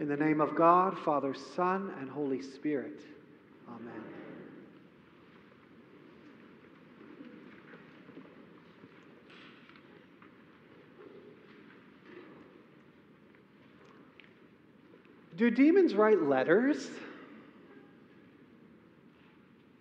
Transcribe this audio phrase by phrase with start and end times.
[0.00, 3.00] In the name of God, Father, Son, and Holy Spirit.
[3.68, 3.92] Amen.
[15.36, 16.90] Do demons write letters?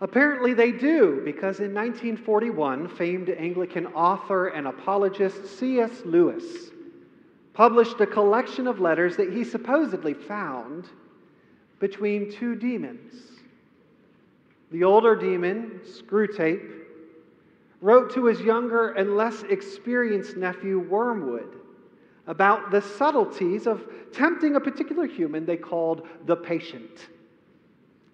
[0.00, 5.90] Apparently they do, because in 1941, famed Anglican author and apologist C.S.
[6.06, 6.70] Lewis
[7.58, 10.88] published a collection of letters that he supposedly found
[11.80, 13.12] between two demons.
[14.70, 16.70] The older demon, Screwtape,
[17.80, 21.56] wrote to his younger and less experienced nephew, Wormwood,
[22.28, 27.08] about the subtleties of tempting a particular human they called the patient,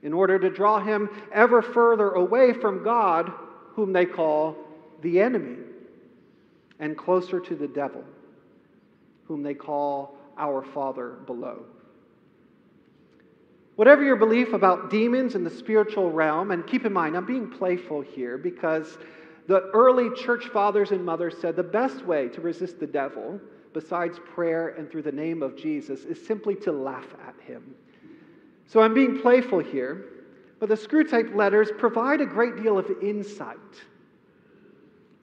[0.02, 3.30] in order to draw him ever further away from God,
[3.74, 4.56] whom they call
[5.02, 5.58] the enemy,
[6.80, 8.04] and closer to the devil
[9.26, 11.64] whom they call our Father below.
[13.76, 17.50] Whatever your belief about demons in the spiritual realm, and keep in mind, I'm being
[17.50, 18.98] playful here because
[19.48, 23.40] the early church fathers and mothers said the best way to resist the devil,
[23.72, 27.74] besides prayer and through the name of Jesus, is simply to laugh at him.
[28.66, 30.04] So I'm being playful here,
[30.60, 33.58] but the Screwtape letters provide a great deal of insight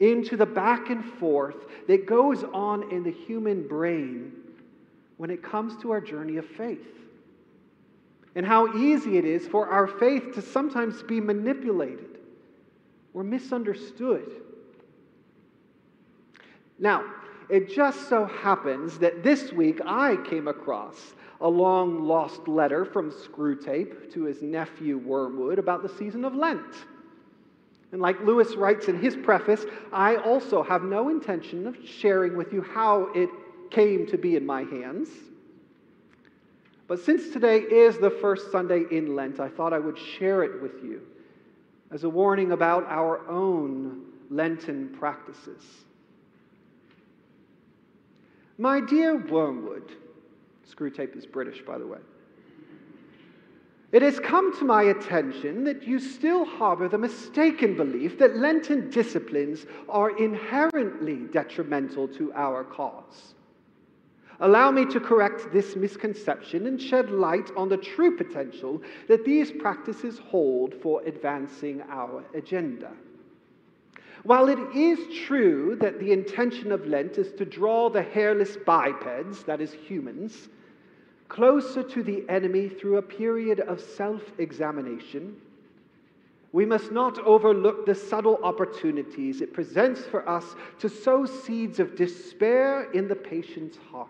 [0.01, 1.55] into the back and forth
[1.87, 4.33] that goes on in the human brain
[5.17, 6.79] when it comes to our journey of faith.
[8.35, 12.17] And how easy it is for our faith to sometimes be manipulated
[13.13, 14.41] or misunderstood.
[16.79, 17.05] Now,
[17.49, 23.11] it just so happens that this week I came across a long lost letter from
[23.11, 26.75] Screwtape to his nephew Wormwood about the season of Lent.
[27.91, 32.53] And like Lewis writes in his preface, I also have no intention of sharing with
[32.53, 33.29] you how it
[33.69, 35.09] came to be in my hands.
[36.87, 40.61] But since today is the first Sunday in Lent, I thought I would share it
[40.61, 41.01] with you
[41.91, 45.63] as a warning about our own Lenten practices.
[48.57, 49.91] My dear Wormwood,
[50.69, 51.99] Screwtape is British, by the way.
[53.91, 58.89] It has come to my attention that you still harbor the mistaken belief that Lenten
[58.89, 63.35] disciplines are inherently detrimental to our cause.
[64.39, 69.51] Allow me to correct this misconception and shed light on the true potential that these
[69.51, 72.91] practices hold for advancing our agenda.
[74.23, 79.43] While it is true that the intention of Lent is to draw the hairless bipeds,
[79.43, 80.49] that is, humans,
[81.31, 85.33] closer to the enemy through a period of self examination,
[86.51, 91.95] we must not overlook the subtle opportunities it presents for us to sow seeds of
[91.95, 94.09] despair in the patient's heart.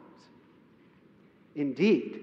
[1.56, 2.22] Indeed,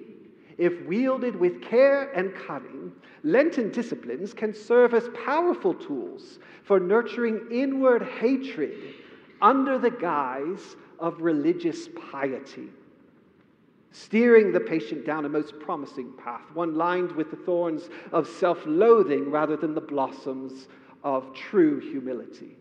[0.57, 2.91] if wielded with care and cunning,
[3.23, 8.95] Lenten disciplines can serve as powerful tools for nurturing inward hatred
[9.41, 12.71] under the guise of religious piety
[13.91, 18.59] steering the patient down a most promising path, one lined with the thorns of self
[18.67, 20.69] loathing rather than the blossoms
[21.05, 22.57] of true humility.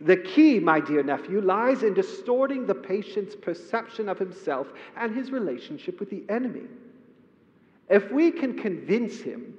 [0.00, 4.66] The key, my dear nephew, lies in distorting the patient's perception of himself
[4.96, 6.66] and his relationship with the enemy.
[7.88, 9.56] If we can convince him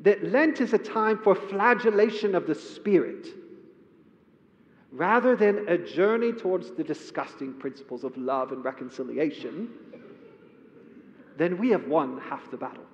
[0.00, 3.28] that Lent is a time for flagellation of the spirit,
[4.92, 9.70] rather than a journey towards the disgusting principles of love and reconciliation,
[11.38, 12.84] then we have won half the battle.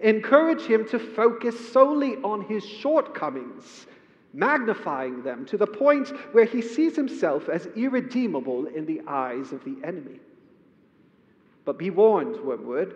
[0.00, 3.86] Encourage him to focus solely on his shortcomings,
[4.32, 9.62] magnifying them to the point where he sees himself as irredeemable in the eyes of
[9.64, 10.20] the enemy.
[11.66, 12.94] But be warned, Wormwood,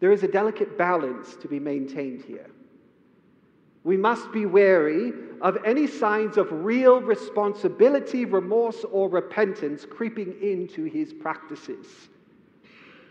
[0.00, 2.50] there is a delicate balance to be maintained here.
[3.84, 10.84] We must be wary of any signs of real responsibility, remorse, or repentance creeping into
[10.84, 11.86] his practices.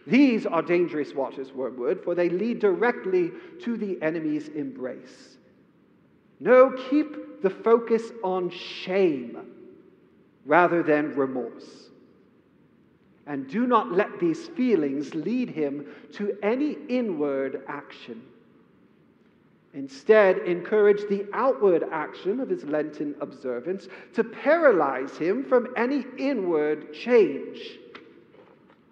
[0.07, 3.31] These are dangerous waters, Wormwood, for they lead directly
[3.61, 5.37] to the enemy's embrace.
[6.39, 9.37] No, keep the focus on shame
[10.45, 11.89] rather than remorse.
[13.27, 18.23] And do not let these feelings lead him to any inward action.
[19.73, 26.93] Instead, encourage the outward action of his Lenten observance to paralyze him from any inward
[26.93, 27.79] change.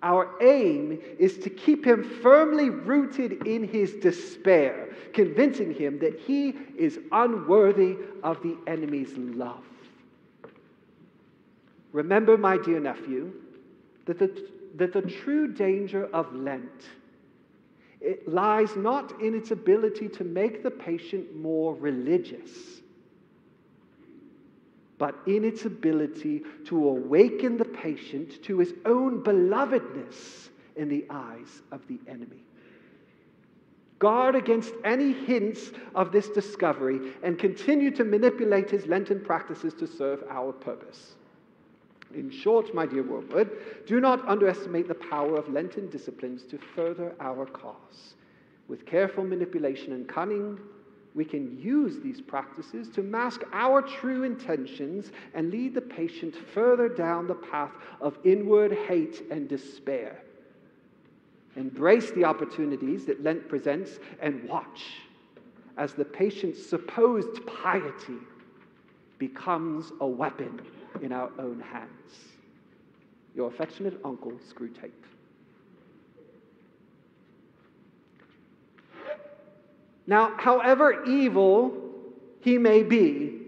[0.02, 6.56] Our aim is to keep him firmly rooted in his despair, convincing him that he
[6.78, 9.66] is unworthy of the enemy's love.
[11.92, 13.34] Remember, my dear nephew,
[14.06, 16.90] that the that the true danger of Lent
[18.02, 22.82] it lies not in its ability to make the patient more religious,
[24.98, 31.62] but in its ability to awaken the patient to his own belovedness in the eyes
[31.72, 32.44] of the enemy.
[34.00, 39.86] Guard against any hints of this discovery and continue to manipulate his Lenten practices to
[39.86, 41.16] serve our purpose.
[42.14, 43.52] In short, my dear Wormwood,
[43.86, 48.16] do not underestimate the power of Lenten disciplines to further our cause.
[48.68, 50.60] With careful manipulation and cunning,
[51.16, 56.88] we can use these practices to mask our true intentions and lead the patient further
[56.88, 60.22] down the path of inward hate and despair.
[61.56, 64.84] Embrace the opportunities that Lent presents and watch
[65.78, 68.18] as the patient's supposed piety
[69.18, 70.62] becomes a weapon
[71.02, 72.14] in our own hands.
[73.36, 74.92] Your affectionate uncle, Screwtape.
[80.08, 81.72] Now, however evil
[82.42, 83.40] he may be,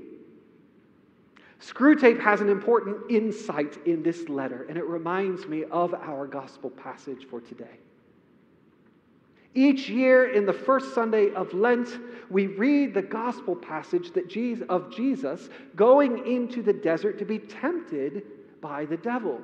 [1.59, 6.69] Screwtape has an important insight in this letter, and it reminds me of our gospel
[6.69, 7.79] passage for today.
[9.53, 11.99] Each year in the first Sunday of Lent,
[12.29, 17.39] we read the gospel passage that Jesus, of Jesus going into the desert to be
[17.39, 18.23] tempted
[18.61, 19.41] by the devil.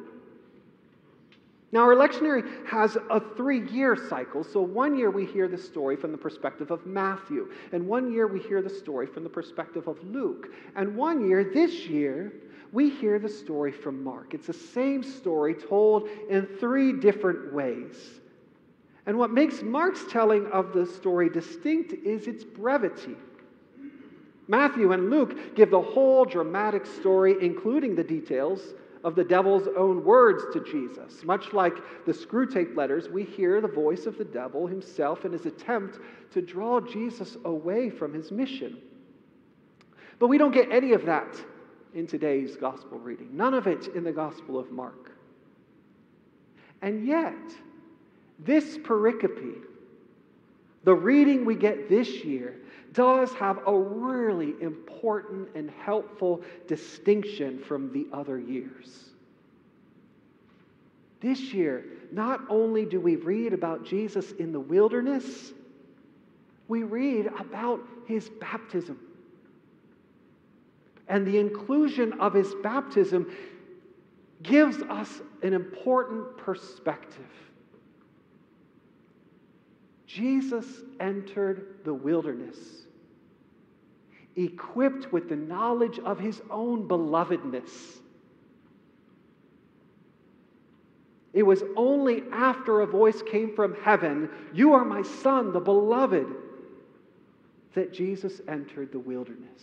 [1.74, 4.46] Now, our lectionary has a three year cycle.
[4.46, 8.28] So, one year we hear the story from the perspective of Matthew, and one year
[8.28, 12.32] we hear the story from the perspective of Luke, and one year, this year,
[12.72, 14.34] we hear the story from Mark.
[14.34, 18.22] It's the same story told in three different ways.
[19.08, 23.16] And what makes Mark's telling of the story distinct is its brevity.
[24.50, 28.74] Matthew and Luke give the whole dramatic story, including the details
[29.04, 31.24] of the devil's own words to Jesus.
[31.24, 31.76] Much like
[32.06, 36.00] the Screwtape letters, we hear the voice of the devil himself in his attempt
[36.34, 38.78] to draw Jesus away from his mission.
[40.20, 41.34] But we don't get any of that
[41.94, 45.12] in today's gospel reading, none of it in the Gospel of Mark.
[46.82, 47.34] And yet,
[48.40, 49.64] this pericope,
[50.84, 52.56] the reading we get this year,
[52.94, 59.10] does have a really important and helpful distinction from the other years.
[61.20, 65.52] This year, not only do we read about Jesus in the wilderness,
[66.68, 69.00] we read about his baptism.
[71.08, 73.32] And the inclusion of his baptism
[74.44, 77.26] gives us an important perspective.
[80.18, 80.66] Jesus
[81.00, 82.58] entered the wilderness
[84.36, 88.00] equipped with the knowledge of his own belovedness.
[91.34, 96.28] It was only after a voice came from heaven, You are my son, the beloved,
[97.76, 99.62] that Jesus entered the wilderness.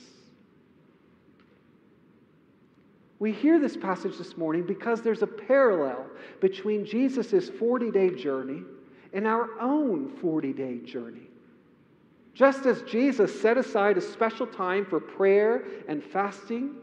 [3.18, 6.06] We hear this passage this morning because there's a parallel
[6.40, 8.62] between Jesus' 40 day journey
[9.14, 11.28] in our own 40 day journey.
[12.34, 16.74] Just as Jesus set aside a special time for prayer and fasting,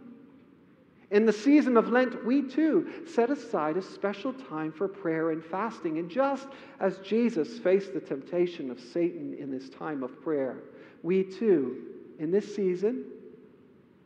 [1.11, 5.43] in the season of Lent, we too set aside a special time for prayer and
[5.43, 5.99] fasting.
[5.99, 6.47] And just
[6.79, 10.63] as Jesus faced the temptation of Satan in this time of prayer,
[11.03, 11.83] we too,
[12.17, 13.03] in this season,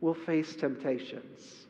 [0.01, 1.64] will face temptations.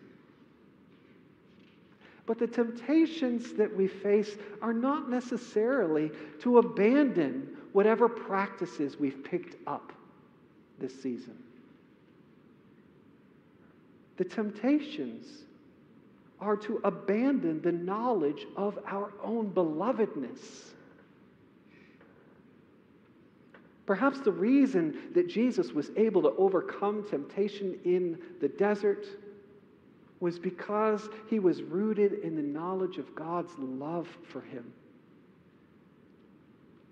[2.25, 9.55] But the temptations that we face are not necessarily to abandon whatever practices we've picked
[9.67, 9.91] up
[10.79, 11.37] this season.
[14.17, 15.43] The temptations
[16.39, 20.71] are to abandon the knowledge of our own belovedness.
[23.85, 29.05] Perhaps the reason that Jesus was able to overcome temptation in the desert
[30.25, 34.73] was because he was rooted in the knowledge of God's love for him.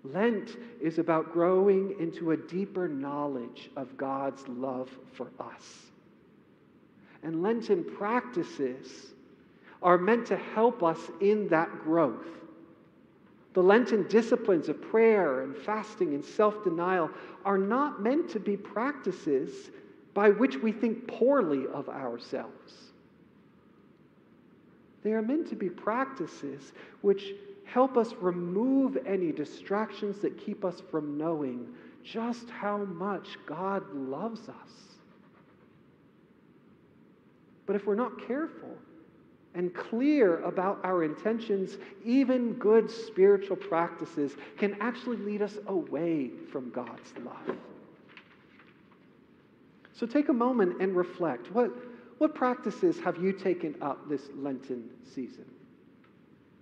[0.04, 5.86] Lent is about growing into a deeper knowledge of God's love for us.
[7.24, 9.06] And Lenten practices
[9.82, 12.28] are meant to help us in that growth.
[13.54, 17.10] The Lenten disciplines of prayer and fasting and self denial
[17.44, 19.72] are not meant to be practices
[20.14, 22.92] by which we think poorly of ourselves.
[25.04, 27.34] They are meant to be practices which
[27.64, 31.68] help us remove any distractions that keep us from knowing
[32.02, 34.96] just how much God loves us.
[37.66, 38.76] But if we're not careful,
[39.54, 46.70] and clear about our intentions, even good spiritual practices can actually lead us away from
[46.70, 47.56] God's love.
[49.92, 51.52] So take a moment and reflect.
[51.52, 51.70] What,
[52.18, 55.44] what practices have you taken up this Lenten season?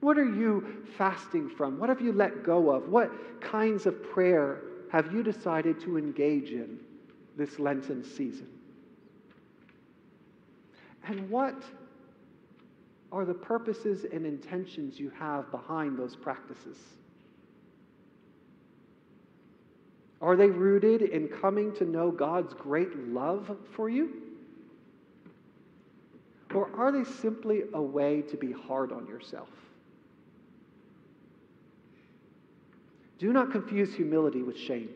[0.00, 1.78] What are you fasting from?
[1.78, 2.88] What have you let go of?
[2.88, 6.78] What kinds of prayer have you decided to engage in
[7.36, 8.48] this Lenten season?
[11.06, 11.62] And what
[13.12, 16.78] are the purposes and intentions you have behind those practices?
[20.20, 24.31] Are they rooted in coming to know God's great love for you?
[26.54, 29.48] Or are they simply a way to be hard on yourself?
[33.18, 34.90] Do not confuse humility with shame.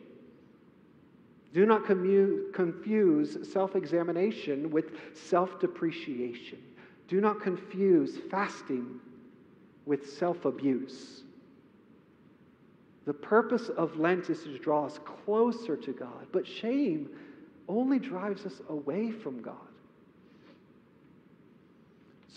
[1.53, 6.59] Do not commu- confuse self examination with self depreciation.
[7.07, 8.99] Do not confuse fasting
[9.85, 11.23] with self abuse.
[13.05, 17.09] The purpose of Lent is to draw us closer to God, but shame
[17.69, 19.55] only drives us away from God.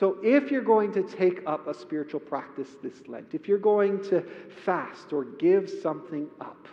[0.01, 4.03] So, if you're going to take up a spiritual practice this Lent, if you're going
[4.05, 4.23] to
[4.65, 6.69] fast or give something up,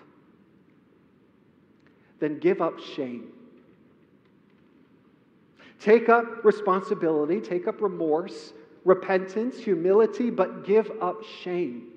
[2.22, 3.34] then give up shame.
[5.78, 8.54] Take up responsibility, take up remorse,
[8.86, 11.90] repentance, humility, but give up shame.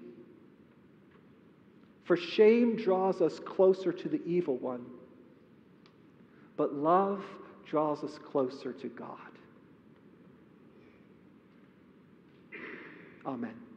[2.02, 4.84] For shame draws us closer to the evil one,
[6.56, 7.24] but love
[7.64, 9.30] draws us closer to God.
[13.26, 13.69] Amen.